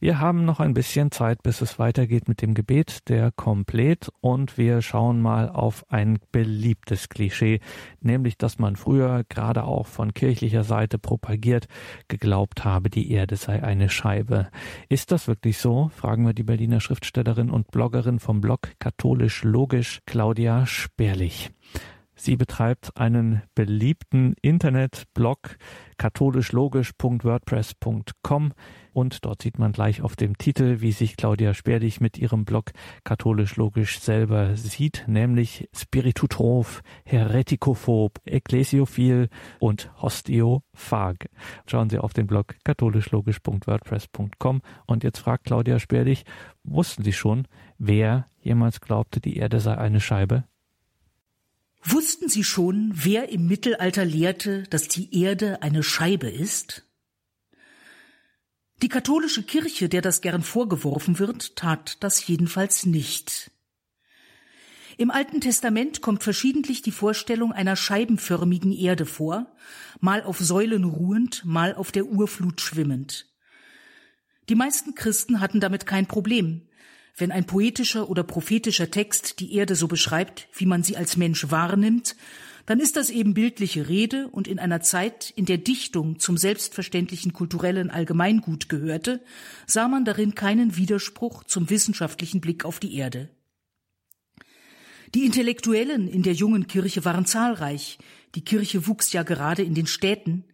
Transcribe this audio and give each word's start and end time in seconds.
Wir 0.00 0.20
haben 0.20 0.44
noch 0.44 0.60
ein 0.60 0.74
bisschen 0.74 1.10
Zeit, 1.10 1.42
bis 1.42 1.60
es 1.60 1.80
weitergeht 1.80 2.28
mit 2.28 2.40
dem 2.40 2.54
Gebet 2.54 3.08
der 3.08 3.32
Komplett 3.32 4.12
und 4.20 4.56
wir 4.56 4.80
schauen 4.80 5.20
mal 5.20 5.48
auf 5.48 5.84
ein 5.88 6.20
beliebtes 6.30 7.08
Klischee, 7.08 7.58
nämlich 8.00 8.38
dass 8.38 8.60
man 8.60 8.76
früher 8.76 9.24
gerade 9.28 9.64
auch 9.64 9.88
von 9.88 10.14
kirchlicher 10.14 10.62
Seite 10.62 11.00
propagiert 11.00 11.66
geglaubt 12.06 12.64
habe, 12.64 12.90
die 12.90 13.10
Erde 13.10 13.34
sei 13.34 13.60
eine 13.60 13.90
Scheibe. 13.90 14.50
Ist 14.88 15.10
das 15.10 15.26
wirklich 15.26 15.58
so? 15.58 15.90
Fragen 15.96 16.24
wir 16.24 16.32
die 16.32 16.44
Berliner 16.44 16.78
Schriftstellerin 16.78 17.50
und 17.50 17.72
Bloggerin 17.72 18.20
vom 18.20 18.40
Blog 18.40 18.68
Katholisch 18.78 19.42
Logisch 19.42 20.02
Claudia 20.06 20.64
Sperlich. 20.64 21.50
Sie 22.14 22.36
betreibt 22.36 22.96
einen 22.96 23.42
beliebten 23.54 24.34
Internetblog 24.42 25.56
katholischlogisch.wordpress.com 25.98 28.52
und 28.98 29.24
dort 29.24 29.42
sieht 29.42 29.60
man 29.60 29.70
gleich 29.70 30.02
auf 30.02 30.16
dem 30.16 30.36
Titel, 30.38 30.80
wie 30.80 30.90
sich 30.90 31.16
Claudia 31.16 31.54
Sperlich 31.54 32.00
mit 32.00 32.18
ihrem 32.18 32.44
Blog 32.44 32.72
katholisch 33.04 33.54
logisch 33.54 34.00
selber 34.00 34.56
sieht, 34.56 35.04
nämlich 35.06 35.68
Spiritutroph, 35.72 36.82
Heretikophob, 37.04 38.18
Ecclesiophil 38.24 39.28
und 39.60 39.92
Hostiophag. 40.02 41.28
Schauen 41.68 41.90
Sie 41.90 41.98
auf 41.98 42.12
den 42.12 42.26
Blog 42.26 42.56
katholischlogisch.wordpress.com 42.64 44.62
und 44.86 45.04
jetzt 45.04 45.20
fragt 45.20 45.44
Claudia 45.44 45.78
Sperlich, 45.78 46.24
wussten 46.64 47.04
Sie 47.04 47.12
schon, 47.12 47.46
wer 47.78 48.26
jemals 48.40 48.80
glaubte, 48.80 49.20
die 49.20 49.36
Erde 49.36 49.60
sei 49.60 49.78
eine 49.78 50.00
Scheibe? 50.00 50.42
Wussten 51.84 52.28
Sie 52.28 52.42
schon, 52.42 52.90
wer 52.94 53.28
im 53.28 53.46
Mittelalter 53.46 54.04
lehrte, 54.04 54.64
dass 54.64 54.88
die 54.88 55.22
Erde 55.22 55.62
eine 55.62 55.84
Scheibe 55.84 56.28
ist? 56.28 56.87
Die 58.80 58.88
katholische 58.88 59.42
Kirche, 59.42 59.88
der 59.88 60.02
das 60.02 60.20
gern 60.20 60.42
vorgeworfen 60.42 61.18
wird, 61.18 61.56
tat 61.56 61.96
das 62.00 62.24
jedenfalls 62.26 62.86
nicht. 62.86 63.50
Im 64.98 65.10
Alten 65.10 65.40
Testament 65.40 66.00
kommt 66.00 66.22
verschiedentlich 66.22 66.82
die 66.82 66.92
Vorstellung 66.92 67.52
einer 67.52 67.74
scheibenförmigen 67.74 68.72
Erde 68.72 69.04
vor, 69.04 69.52
mal 70.00 70.22
auf 70.22 70.38
Säulen 70.38 70.84
ruhend, 70.84 71.44
mal 71.44 71.74
auf 71.74 71.90
der 71.90 72.06
Urflut 72.06 72.60
schwimmend. 72.60 73.26
Die 74.48 74.54
meisten 74.54 74.94
Christen 74.94 75.40
hatten 75.40 75.58
damit 75.58 75.84
kein 75.84 76.06
Problem, 76.06 76.67
wenn 77.18 77.32
ein 77.32 77.46
poetischer 77.46 78.08
oder 78.08 78.22
prophetischer 78.22 78.90
Text 78.90 79.40
die 79.40 79.54
Erde 79.54 79.74
so 79.74 79.88
beschreibt, 79.88 80.48
wie 80.54 80.66
man 80.66 80.82
sie 80.82 80.96
als 80.96 81.16
Mensch 81.16 81.50
wahrnimmt, 81.50 82.16
dann 82.66 82.80
ist 82.80 82.96
das 82.96 83.08
eben 83.08 83.32
bildliche 83.32 83.88
Rede 83.88 84.28
und 84.28 84.46
in 84.46 84.58
einer 84.58 84.82
Zeit, 84.82 85.32
in 85.34 85.46
der 85.46 85.56
Dichtung 85.56 86.18
zum 86.18 86.36
selbstverständlichen 86.36 87.32
kulturellen 87.32 87.90
Allgemeingut 87.90 88.68
gehörte, 88.68 89.22
sah 89.66 89.88
man 89.88 90.04
darin 90.04 90.34
keinen 90.34 90.76
Widerspruch 90.76 91.44
zum 91.44 91.70
wissenschaftlichen 91.70 92.42
Blick 92.42 92.66
auf 92.66 92.78
die 92.78 92.94
Erde. 92.94 93.30
Die 95.14 95.24
Intellektuellen 95.24 96.06
in 96.08 96.22
der 96.22 96.34
jungen 96.34 96.66
Kirche 96.66 97.06
waren 97.06 97.24
zahlreich, 97.24 97.98
die 98.34 98.44
Kirche 98.44 98.86
wuchs 98.86 99.14
ja 99.14 99.22
gerade 99.22 99.62
in 99.62 99.74
den 99.74 99.86
Städten, 99.86 100.44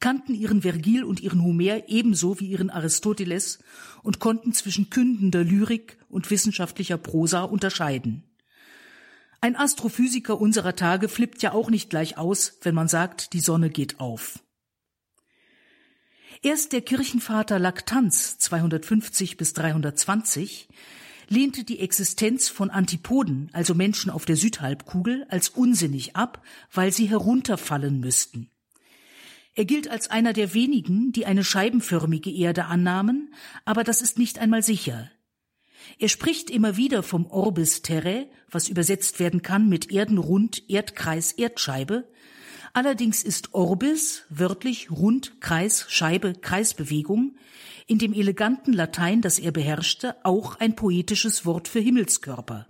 kannten 0.00 0.34
ihren 0.34 0.62
Vergil 0.62 1.04
und 1.04 1.20
ihren 1.20 1.42
Homer 1.42 1.88
ebenso 1.88 2.40
wie 2.40 2.46
ihren 2.46 2.70
Aristoteles 2.70 3.58
und 4.02 4.18
konnten 4.18 4.52
zwischen 4.52 4.90
kündender 4.90 5.44
Lyrik 5.44 5.98
und 6.08 6.30
wissenschaftlicher 6.30 6.98
Prosa 6.98 7.42
unterscheiden. 7.42 8.24
Ein 9.40 9.56
Astrophysiker 9.56 10.40
unserer 10.40 10.74
Tage 10.74 11.08
flippt 11.08 11.42
ja 11.42 11.52
auch 11.52 11.68
nicht 11.68 11.90
gleich 11.90 12.16
aus, 12.16 12.58
wenn 12.62 12.74
man 12.74 12.88
sagt, 12.88 13.34
die 13.34 13.40
Sonne 13.40 13.68
geht 13.68 14.00
auf. 14.00 14.38
Erst 16.42 16.72
der 16.72 16.82
Kirchenvater 16.82 17.58
Laktanz 17.58 18.38
250 18.38 19.36
bis 19.36 19.52
320 19.52 20.68
lehnte 21.28 21.64
die 21.64 21.80
Existenz 21.80 22.48
von 22.48 22.70
Antipoden, 22.70 23.50
also 23.52 23.74
Menschen 23.74 24.10
auf 24.10 24.24
der 24.24 24.36
Südhalbkugel, 24.36 25.26
als 25.28 25.48
unsinnig 25.48 26.16
ab, 26.16 26.42
weil 26.72 26.92
sie 26.92 27.06
herunterfallen 27.06 28.00
müssten. 28.00 28.50
Er 29.54 29.64
gilt 29.64 29.88
als 29.88 30.10
einer 30.10 30.32
der 30.32 30.52
wenigen, 30.52 31.12
die 31.12 31.26
eine 31.26 31.44
scheibenförmige 31.44 32.30
Erde 32.30 32.64
annahmen, 32.64 33.32
aber 33.64 33.84
das 33.84 34.02
ist 34.02 34.18
nicht 34.18 34.38
einmal 34.38 34.62
sicher. 34.62 35.10
Er 35.98 36.08
spricht 36.08 36.50
immer 36.50 36.76
wieder 36.76 37.02
vom 37.02 37.26
Orbis 37.26 37.82
Terrae, 37.82 38.26
was 38.50 38.68
übersetzt 38.68 39.20
werden 39.20 39.42
kann 39.42 39.68
mit 39.68 39.92
Erdenrund, 39.92 40.68
Erdkreis, 40.68 41.32
Erdscheibe. 41.32 42.08
Allerdings 42.72 43.22
ist 43.22 43.54
Orbis 43.54 44.24
wörtlich 44.28 44.90
Rund, 44.90 45.40
Kreis, 45.40 45.86
Scheibe, 45.88 46.32
Kreisbewegung 46.32 47.36
in 47.86 47.98
dem 47.98 48.12
eleganten 48.12 48.72
Latein, 48.72 49.20
das 49.20 49.38
er 49.38 49.52
beherrschte, 49.52 50.16
auch 50.24 50.58
ein 50.58 50.74
poetisches 50.74 51.46
Wort 51.46 51.68
für 51.68 51.80
Himmelskörper. 51.80 52.66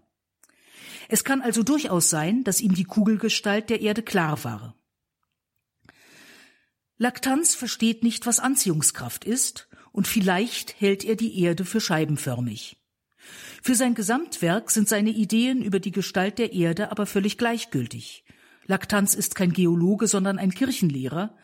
Es 1.08 1.24
kann 1.24 1.40
also 1.40 1.62
durchaus 1.62 2.10
sein, 2.10 2.44
dass 2.44 2.60
ihm 2.60 2.74
die 2.74 2.84
Kugelgestalt 2.84 3.70
der 3.70 3.80
Erde 3.80 4.02
klar 4.02 4.42
war. 4.44 4.74
Laktanz 6.97 7.55
versteht 7.55 8.03
nicht, 8.05 8.27
was 8.27 8.38
Anziehungskraft 8.38 9.25
ist, 9.25 9.69
und 9.91 10.06
vielleicht 10.06 10.81
hält 10.81 11.05
er 11.05 11.16
die 11.16 11.41
Erde 11.41 11.65
für 11.65 11.81
scheibenförmig. 11.81 12.77
Für 13.62 13.75
sein 13.75 13.94
Gesamtwerk 13.94 14.71
sind 14.71 14.88
seine 14.88 15.10
Ideen 15.10 15.62
über 15.62 15.81
die 15.81 15.93
Gestalt 15.93 16.38
der 16.38 16.53
Erde 16.53 16.91
aber 16.91 17.06
völlig 17.06 17.38
gleichgültig. 17.38 18.25
Laktanz 18.66 19.15
ist 19.15 19.34
kein 19.34 19.53
Geologe, 19.53 20.06
sondern 20.06 20.38
ein 20.38 20.53
Kirchenlehrer, 20.53 21.37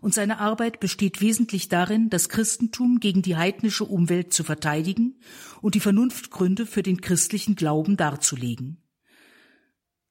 und 0.00 0.14
seine 0.14 0.38
Arbeit 0.38 0.78
besteht 0.78 1.20
wesentlich 1.20 1.68
darin, 1.68 2.08
das 2.08 2.28
Christentum 2.28 3.00
gegen 3.00 3.22
die 3.22 3.36
heidnische 3.36 3.84
Umwelt 3.84 4.32
zu 4.32 4.44
verteidigen 4.44 5.20
und 5.60 5.74
die 5.74 5.80
Vernunftgründe 5.80 6.66
für 6.66 6.82
den 6.82 7.00
christlichen 7.00 7.56
Glauben 7.56 7.96
darzulegen. 7.96 8.82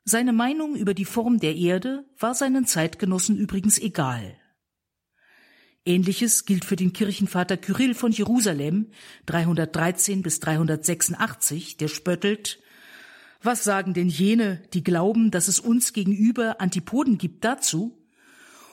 Seine 0.04 0.34
Meinung 0.34 0.76
über 0.76 0.94
die 0.94 1.06
Form 1.06 1.40
der 1.40 1.56
Erde 1.56 2.06
war 2.20 2.34
seinen 2.34 2.66
Zeitgenossen 2.66 3.38
übrigens 3.38 3.78
egal. 3.78 4.38
Ähnliches 5.88 6.46
gilt 6.46 6.66
für 6.66 6.76
den 6.76 6.94
Kirchenvater 6.94 7.56
Kyrill 7.58 7.96
von 7.96 8.12
Jerusalem 8.12 8.88
313 9.26 10.22
bis 10.22 10.40
386, 10.42 11.78
der 11.78 11.88
spöttelt, 11.88 12.60
was 13.42 13.64
sagen 13.64 13.94
denn 13.94 14.10
jene, 14.10 14.62
die 14.74 14.84
glauben, 14.84 15.32
dass 15.32 15.48
es 15.48 15.60
uns 15.60 15.94
gegenüber 15.94 16.60
Antipoden 16.60 17.18
gibt 17.18 17.46
dazu? 17.46 17.98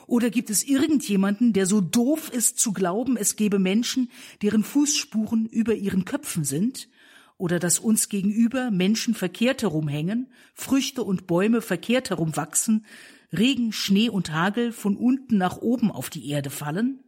Oder 0.07 0.29
gibt 0.29 0.49
es 0.49 0.63
irgendjemanden, 0.63 1.53
der 1.53 1.65
so 1.65 1.81
doof 1.81 2.29
ist 2.29 2.59
zu 2.59 2.73
glauben, 2.73 3.15
es 3.15 3.37
gebe 3.37 3.59
Menschen, 3.59 4.11
deren 4.41 4.63
Fußspuren 4.63 5.45
über 5.45 5.73
ihren 5.73 6.03
Köpfen 6.05 6.43
sind? 6.43 6.89
Oder 7.37 7.59
dass 7.59 7.79
uns 7.79 8.09
gegenüber 8.09 8.71
Menschen 8.71 9.13
verkehrt 9.13 9.61
herumhängen, 9.61 10.27
Früchte 10.53 11.03
und 11.03 11.27
Bäume 11.27 11.61
verkehrt 11.61 12.09
herumwachsen, 12.09 12.85
Regen, 13.31 13.71
Schnee 13.71 14.09
und 14.09 14.31
Hagel 14.31 14.71
von 14.71 14.95
unten 14.95 15.37
nach 15.37 15.57
oben 15.57 15.91
auf 15.91 16.09
die 16.09 16.29
Erde 16.29 16.49
fallen? 16.49 17.04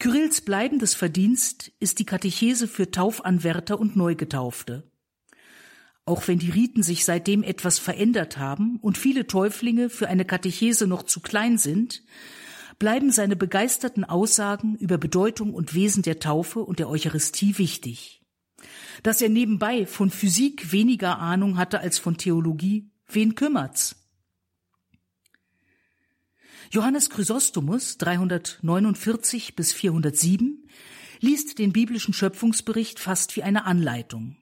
Kyrills 0.00 0.42
bleibendes 0.42 0.94
Verdienst 0.94 1.72
ist 1.80 1.98
die 1.98 2.06
Katechese 2.06 2.68
für 2.68 2.92
Taufanwärter 2.92 3.80
und 3.80 3.96
Neugetaufte. 3.96 4.88
Auch 6.04 6.28
wenn 6.28 6.38
die 6.38 6.50
Riten 6.50 6.84
sich 6.84 7.04
seitdem 7.04 7.42
etwas 7.42 7.80
verändert 7.80 8.38
haben 8.38 8.76
und 8.76 8.96
viele 8.96 9.26
Täuflinge 9.26 9.90
für 9.90 10.08
eine 10.08 10.24
Katechese 10.24 10.86
noch 10.86 11.02
zu 11.02 11.18
klein 11.18 11.58
sind, 11.58 12.04
bleiben 12.78 13.10
seine 13.10 13.34
begeisterten 13.34 14.04
Aussagen 14.04 14.76
über 14.76 14.98
Bedeutung 14.98 15.52
und 15.52 15.74
Wesen 15.74 16.04
der 16.04 16.20
Taufe 16.20 16.60
und 16.60 16.78
der 16.78 16.88
Eucharistie 16.88 17.58
wichtig. 17.58 18.22
Dass 19.02 19.20
er 19.20 19.28
nebenbei 19.28 19.84
von 19.84 20.10
Physik 20.10 20.70
weniger 20.70 21.18
Ahnung 21.18 21.58
hatte 21.58 21.80
als 21.80 21.98
von 21.98 22.16
Theologie, 22.16 22.88
wen 23.08 23.34
kümmert's? 23.34 24.07
Johannes 26.70 27.08
Chrysostomus 27.08 27.96
349 27.96 29.56
bis 29.56 29.72
407 29.72 30.68
liest 31.20 31.58
den 31.58 31.72
biblischen 31.72 32.12
Schöpfungsbericht 32.12 33.00
fast 33.00 33.34
wie 33.36 33.42
eine 33.42 33.64
Anleitung. 33.64 34.36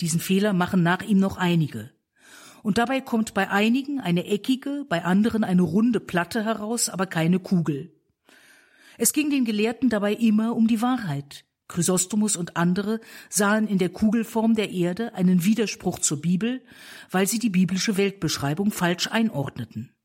Diesen 0.00 0.20
Fehler 0.20 0.52
machen 0.52 0.84
nach 0.84 1.02
ihm 1.02 1.18
noch 1.18 1.38
einige. 1.38 1.90
Und 2.62 2.78
dabei 2.78 3.00
kommt 3.00 3.34
bei 3.34 3.50
einigen 3.50 4.00
eine 4.00 4.26
eckige, 4.26 4.84
bei 4.88 5.04
anderen 5.04 5.42
eine 5.42 5.62
runde 5.62 5.98
Platte 5.98 6.44
heraus, 6.44 6.88
aber 6.88 7.06
keine 7.06 7.40
Kugel. 7.40 7.92
Es 8.96 9.12
ging 9.12 9.30
den 9.30 9.44
Gelehrten 9.44 9.88
dabei 9.88 10.14
immer 10.14 10.54
um 10.54 10.68
die 10.68 10.82
Wahrheit. 10.82 11.44
Chrysostomus 11.66 12.36
und 12.36 12.56
andere 12.56 13.00
sahen 13.28 13.66
in 13.66 13.78
der 13.78 13.88
Kugelform 13.88 14.54
der 14.54 14.70
Erde 14.70 15.14
einen 15.14 15.44
Widerspruch 15.44 15.98
zur 15.98 16.20
Bibel, 16.20 16.62
weil 17.10 17.26
sie 17.26 17.40
die 17.40 17.50
biblische 17.50 17.96
Weltbeschreibung 17.96 18.70
falsch 18.70 19.08
einordneten. 19.08 19.95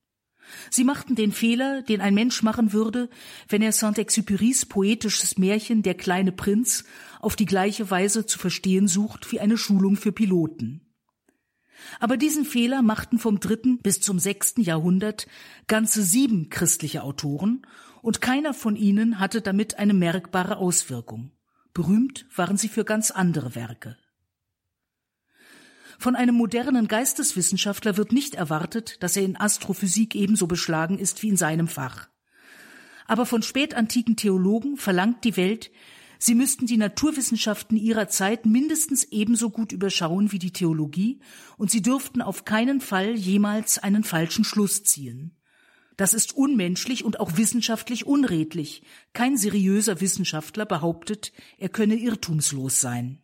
Sie 0.69 0.83
machten 0.83 1.15
den 1.15 1.31
Fehler, 1.31 1.81
den 1.81 2.01
ein 2.01 2.13
Mensch 2.13 2.44
machen 2.44 2.74
würde, 2.74 3.09
wenn 3.48 3.62
er 3.62 3.71
Saint-Exupérys 3.71 4.68
poetisches 4.68 5.38
Märchen 5.38 5.83
Der 5.83 5.95
kleine 5.95 6.31
Prinz 6.31 6.83
auf 7.19 7.36
die 7.36 7.45
gleiche 7.45 7.89
Weise 7.89 8.25
zu 8.25 8.39
verstehen 8.39 8.88
sucht 8.88 9.31
wie 9.31 9.39
eine 9.39 9.57
Schulung 9.57 9.95
für 9.95 10.12
Piloten. 10.12 10.81
Aber 12.00 12.18
diesen 12.18 12.45
Fehler 12.45 12.81
machten 12.81 13.19
vom 13.19 13.39
dritten 13.39 13.80
bis 13.80 14.01
zum 14.01 14.19
sechsten 14.19 14.62
Jahrhundert 14.62 15.27
ganze 15.68 16.03
sieben 16.03 16.50
christliche 16.50 17.03
Autoren 17.03 17.65
Und 18.01 18.21
keiner 18.21 18.53
von 18.53 18.75
ihnen 18.75 19.19
hatte 19.19 19.42
damit 19.42 19.77
eine 19.77 19.94
merkbare 19.94 20.57
Auswirkung. 20.57 21.31
Berühmt 21.74 22.25
waren 22.36 22.57
sie 22.57 22.68
für 22.68 22.83
ganz 22.83 23.12
andere 23.12 23.56
Werke. 23.56 23.98
Von 26.01 26.15
einem 26.15 26.33
modernen 26.33 26.88
Geisteswissenschaftler 26.88 27.95
wird 27.95 28.12
nicht 28.12 28.33
erwartet, 28.33 28.98
dass 29.01 29.15
er 29.15 29.24
in 29.24 29.39
Astrophysik 29.39 30.15
ebenso 30.15 30.48
beschlagen 30.48 30.98
ist 30.98 31.21
wie 31.21 31.30
in 31.30 31.38
seinem 31.38 31.68
Fach. 31.68 32.09
Aber 33.06 33.27
von 33.27 33.44
spätantiken 33.44 34.15
Theologen 34.15 34.77
verlangt 34.77 35.24
die 35.25 35.38
Welt, 35.38 35.69
sie 36.18 36.33
müssten 36.33 36.65
die 36.65 36.77
Naturwissenschaften 36.77 37.77
ihrer 37.77 38.07
Zeit 38.07 38.48
mindestens 38.48 39.03
ebenso 39.03 39.51
gut 39.51 39.71
überschauen 39.71 40.31
wie 40.31 40.39
die 40.39 40.50
Theologie, 40.50 41.19
und 41.57 41.69
sie 41.69 41.83
dürften 41.83 42.24
auf 42.24 42.45
keinen 42.45 42.81
Fall 42.81 43.12
jemals 43.12 43.77
einen 43.77 44.03
falschen 44.03 44.44
Schluss 44.44 44.81
ziehen. 44.81 45.38
Das 45.98 46.15
ist 46.15 46.36
unmenschlich 46.36 47.06
und 47.06 47.19
auch 47.19 47.38
wissenschaftlich 47.38 48.07
unredlich. 48.07 48.81
Kein 49.13 49.38
seriöser 49.38 50.01
Wissenschaftler 50.01 50.65
behauptet, 50.65 51.31
er 51.59 51.69
könne 51.69 51.94
irrtumslos 51.94 52.81
sein. 52.81 53.21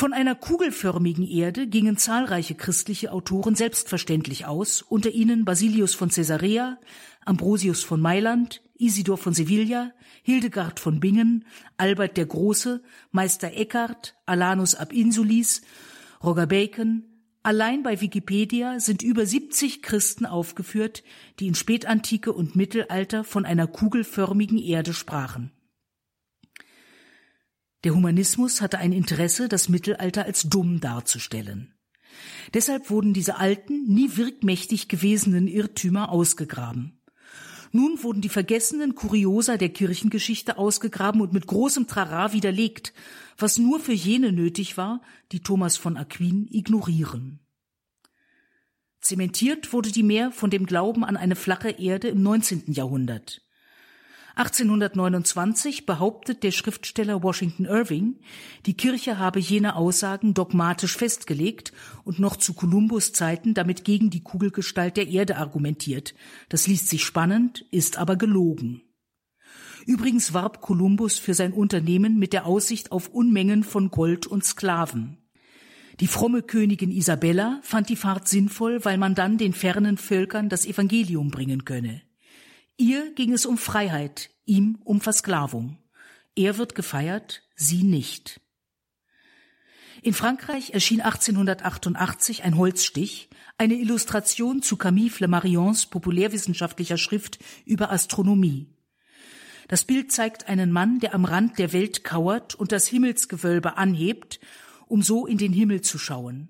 Von 0.00 0.14
einer 0.14 0.34
kugelförmigen 0.34 1.28
Erde 1.28 1.66
gingen 1.66 1.98
zahlreiche 1.98 2.54
christliche 2.54 3.12
Autoren 3.12 3.54
selbstverständlich 3.54 4.46
aus, 4.46 4.80
unter 4.80 5.10
ihnen 5.10 5.44
Basilius 5.44 5.94
von 5.94 6.08
Caesarea, 6.08 6.78
Ambrosius 7.26 7.84
von 7.84 8.00
Mailand, 8.00 8.62
Isidor 8.78 9.18
von 9.18 9.34
Sevilla, 9.34 9.92
Hildegard 10.22 10.80
von 10.80 11.00
Bingen, 11.00 11.44
Albert 11.76 12.16
der 12.16 12.24
Große, 12.24 12.82
Meister 13.10 13.52
Eckhart, 13.52 14.16
Alanus 14.24 14.74
ab 14.74 14.94
Insulis, 14.94 15.60
Roger 16.24 16.46
Bacon. 16.46 17.04
Allein 17.42 17.82
bei 17.82 18.00
Wikipedia 18.00 18.80
sind 18.80 19.02
über 19.02 19.26
70 19.26 19.82
Christen 19.82 20.24
aufgeführt, 20.24 21.04
die 21.40 21.46
in 21.46 21.54
Spätantike 21.54 22.32
und 22.32 22.56
Mittelalter 22.56 23.22
von 23.22 23.44
einer 23.44 23.66
kugelförmigen 23.66 24.56
Erde 24.56 24.94
sprachen. 24.94 25.52
Der 27.84 27.94
Humanismus 27.94 28.60
hatte 28.60 28.78
ein 28.78 28.92
Interesse, 28.92 29.48
das 29.48 29.68
Mittelalter 29.68 30.24
als 30.24 30.42
dumm 30.42 30.80
darzustellen. 30.80 31.74
Deshalb 32.52 32.90
wurden 32.90 33.14
diese 33.14 33.36
alten, 33.38 33.86
nie 33.86 34.16
wirkmächtig 34.16 34.88
gewesenen 34.88 35.46
Irrtümer 35.46 36.10
ausgegraben. 36.10 37.00
Nun 37.72 38.02
wurden 38.02 38.20
die 38.20 38.28
vergessenen 38.28 38.96
Kuriosa 38.96 39.56
der 39.56 39.68
Kirchengeschichte 39.68 40.58
ausgegraben 40.58 41.20
und 41.20 41.32
mit 41.32 41.46
großem 41.46 41.86
Trara 41.86 42.32
widerlegt, 42.32 42.92
was 43.38 43.58
nur 43.58 43.78
für 43.78 43.92
jene 43.92 44.32
nötig 44.32 44.76
war, 44.76 45.00
die 45.30 45.40
Thomas 45.40 45.76
von 45.76 45.96
Aquin 45.96 46.48
ignorieren. 46.50 47.38
Zementiert 49.00 49.72
wurde 49.72 49.92
die 49.92 50.02
Mehr 50.02 50.32
von 50.32 50.50
dem 50.50 50.66
Glauben 50.66 51.04
an 51.04 51.16
eine 51.16 51.36
flache 51.36 51.70
Erde 51.70 52.08
im 52.08 52.22
19. 52.22 52.72
Jahrhundert. 52.72 53.42
1829 54.40 55.84
behauptet 55.84 56.42
der 56.42 56.50
Schriftsteller 56.50 57.22
Washington 57.22 57.66
Irving, 57.66 58.20
die 58.64 58.72
Kirche 58.72 59.18
habe 59.18 59.38
jene 59.38 59.76
Aussagen 59.76 60.32
dogmatisch 60.32 60.96
festgelegt 60.96 61.74
und 62.04 62.18
noch 62.18 62.36
zu 62.36 62.54
Kolumbus 62.54 63.12
Zeiten 63.12 63.52
damit 63.52 63.84
gegen 63.84 64.08
die 64.08 64.22
Kugelgestalt 64.22 64.96
der 64.96 65.08
Erde 65.08 65.36
argumentiert. 65.36 66.14
Das 66.48 66.66
liest 66.66 66.88
sich 66.88 67.04
spannend, 67.04 67.66
ist 67.70 67.98
aber 67.98 68.16
gelogen. 68.16 68.80
Übrigens 69.84 70.32
warb 70.32 70.62
Kolumbus 70.62 71.18
für 71.18 71.34
sein 71.34 71.52
Unternehmen 71.52 72.18
mit 72.18 72.32
der 72.32 72.46
Aussicht 72.46 72.92
auf 72.92 73.08
Unmengen 73.08 73.62
von 73.62 73.90
Gold 73.90 74.26
und 74.26 74.42
Sklaven. 74.42 75.18
Die 76.00 76.06
fromme 76.06 76.40
Königin 76.40 76.92
Isabella 76.92 77.60
fand 77.62 77.90
die 77.90 77.96
Fahrt 77.96 78.26
sinnvoll, 78.26 78.82
weil 78.86 78.96
man 78.96 79.14
dann 79.14 79.36
den 79.36 79.52
fernen 79.52 79.98
Völkern 79.98 80.48
das 80.48 80.64
Evangelium 80.64 81.30
bringen 81.30 81.66
könne. 81.66 82.00
Ihr 82.80 83.12
ging 83.12 83.34
es 83.34 83.44
um 83.44 83.58
Freiheit, 83.58 84.30
ihm 84.46 84.78
um 84.84 85.02
Versklavung. 85.02 85.76
Er 86.34 86.56
wird 86.56 86.74
gefeiert, 86.74 87.42
sie 87.54 87.82
nicht. 87.82 88.40
In 90.00 90.14
Frankreich 90.14 90.70
erschien 90.70 91.02
1888 91.02 92.42
ein 92.42 92.56
Holzstich, 92.56 93.28
eine 93.58 93.74
Illustration 93.74 94.62
zu 94.62 94.78
Camille 94.78 95.10
Flammarions 95.10 95.90
populärwissenschaftlicher 95.90 96.96
Schrift 96.96 97.38
über 97.66 97.92
Astronomie. 97.92 98.74
Das 99.68 99.84
Bild 99.84 100.10
zeigt 100.10 100.48
einen 100.48 100.72
Mann, 100.72 101.00
der 101.00 101.14
am 101.14 101.26
Rand 101.26 101.58
der 101.58 101.74
Welt 101.74 102.02
kauert 102.02 102.54
und 102.54 102.72
das 102.72 102.86
Himmelsgewölbe 102.86 103.76
anhebt, 103.76 104.40
um 104.86 105.02
so 105.02 105.26
in 105.26 105.36
den 105.36 105.52
Himmel 105.52 105.82
zu 105.82 105.98
schauen. 105.98 106.48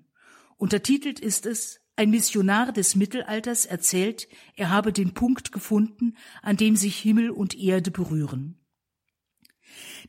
Untertitelt 0.55 1.19
ist 1.19 1.45
es 1.45 1.80
ein 2.01 2.09
Missionar 2.09 2.71
des 2.71 2.95
Mittelalters 2.95 3.67
erzählt, 3.67 4.27
er 4.55 4.71
habe 4.71 4.91
den 4.91 5.13
Punkt 5.13 5.51
gefunden, 5.51 6.17
an 6.41 6.57
dem 6.57 6.75
sich 6.75 6.97
Himmel 6.97 7.29
und 7.29 7.55
Erde 7.55 7.91
berühren. 7.91 8.59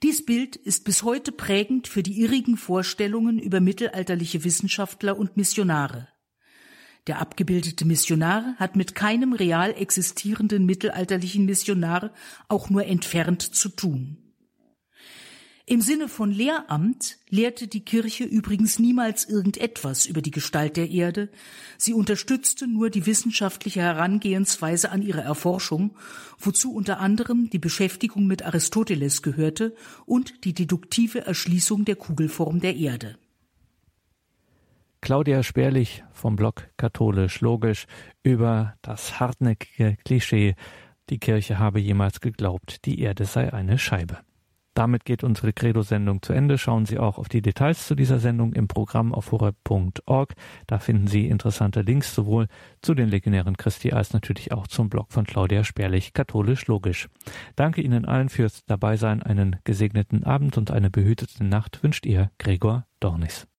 Dies 0.03 0.25
Bild 0.25 0.57
ist 0.57 0.87
bis 0.87 1.03
heute 1.03 1.33
prägend 1.33 1.89
für 1.89 2.03
die 2.03 2.19
irrigen 2.23 2.57
Vorstellungen 2.57 3.39
über 3.39 3.61
mittelalterliche 3.61 4.43
Wissenschaftler 4.43 5.19
und 5.19 5.37
Missionare. 5.37 6.09
Der 7.09 7.21
abgebildete 7.21 7.85
Missionar 7.85 8.55
hat 8.57 8.75
mit 8.75 8.95
keinem 8.95 9.35
real 9.35 9.75
existierenden 9.75 10.65
mittelalterlichen 10.65 11.45
Missionar 11.45 12.15
auch 12.49 12.71
nur 12.71 12.87
entfernt 12.87 13.43
zu 13.43 13.69
tun. 13.69 14.22
Im 15.73 15.81
Sinne 15.81 16.09
von 16.09 16.31
Lehramt 16.31 17.17
lehrte 17.31 17.67
die 17.67 17.83
Kirche 17.83 18.25
übrigens 18.25 18.79
niemals 18.79 19.27
irgendetwas 19.27 20.05
über 20.05 20.21
die 20.21 20.31
Gestalt 20.31 20.77
der 20.77 20.91
Erde, 20.91 21.31
sie 21.79 21.95
unterstützte 21.95 22.67
nur 22.67 22.91
die 22.91 23.07
wissenschaftliche 23.07 23.81
Herangehensweise 23.81 24.91
an 24.91 25.01
ihre 25.01 25.23
Erforschung, 25.23 25.97
wozu 26.39 26.75
unter 26.75 27.01
anderem 27.01 27.49
die 27.49 27.59
Beschäftigung 27.59 28.27
mit 28.27 28.45
Aristoteles 28.45 29.23
gehörte 29.23 29.75
und 30.05 30.45
die 30.45 30.53
deduktive 30.53 31.25
Erschließung 31.25 31.87
der 31.87 31.97
Kugelform 31.97 32.61
der 32.61 32.77
Erde. 32.77 33.17
Claudia 35.01 35.43
Sperlich 35.43 36.05
vom 36.13 36.37
Blog 36.37 36.69
Katholisch 36.77 37.41
Logisch 37.41 37.87
über 38.23 38.75
das 38.83 39.21
hartnäckige 39.21 39.97
Klischee, 40.05 40.55
die 41.09 41.19
Kirche 41.19 41.59
habe 41.59 41.81
jemals 41.81 42.21
geglaubt, 42.21 42.85
die 42.85 43.01
Erde 43.01 43.25
sei 43.25 43.51
eine 43.55 43.79
Scheibe. 43.79 44.19
Damit 44.75 45.05
geht 45.05 45.23
unsere 45.23 45.53
Credo-Sendung 45.53 46.23
zu 46.23 46.33
Ende. 46.33 46.57
Schauen 46.57 46.87
Sie 46.87 46.99
auch 46.99 47.19
auf 47.19 47.29
die 47.29 47.43
Details 47.43 47.87
zu 47.87 47.95
dieser 47.95 48.19
Sendung 48.19 48.55
im 48.55 48.69
Programm 48.69 49.13
auf 49.13 49.33
horeb.org. 49.33 50.35
Da 50.67 50.79
finden 50.79 51.07
Sie 51.07 51.29
interessante 51.29 51.83
Links 51.83 52.15
sowohl 52.15 52.49
zu 52.81 52.95
den 52.95 53.09
Legionären 53.09 53.57
Christi 53.57 53.93
als 53.93 54.13
natürlich 54.13 54.53
auch 54.53 54.67
zum 54.67 54.89
Blog 54.89 55.13
von 55.13 55.25
Claudia 55.25 55.65
Sperlich, 55.65 56.15
katholisch 56.15 56.67
logisch. 56.67 57.09
Danke 57.57 57.83
Ihnen 57.83 58.07
allen 58.07 58.29
fürs 58.29 58.65
Dabeisein. 58.65 59.23
Einen 59.23 59.57
gesegneten 59.65 60.25
Abend 60.25 60.57
und 60.57 60.71
eine 60.71 60.91
behütete 60.91 61.45
Nacht 61.45 61.83
wünscht 61.83 62.07
Ihr 62.07 62.31
Gregor 62.39 62.87
Dornis. 63.01 63.47